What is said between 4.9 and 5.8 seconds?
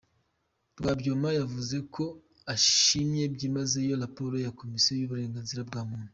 y’ uburenganzira